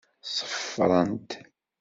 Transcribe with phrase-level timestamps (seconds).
[0.37, 1.31] Ṣeffrent.